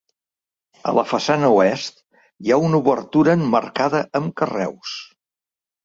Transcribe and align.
A 0.91 0.93
la 0.99 1.03
façana 1.09 1.51
oest 1.59 2.01
hi 2.47 2.55
ha 2.57 2.61
una 2.69 2.81
obertura 2.85 3.39
emmarcada 3.41 4.05
amb 4.23 4.39
carreus. 4.43 5.01